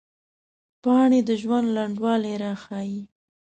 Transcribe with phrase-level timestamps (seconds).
[0.83, 3.01] پاڼې د ژوند لنډوالي راښيي